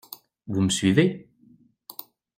[0.47, 1.29] Vous me suivez?